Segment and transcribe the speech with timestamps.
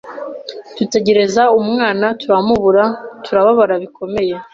[0.77, 2.83] dutegereza umwana turamubura,
[3.23, 4.35] turababara bikomeye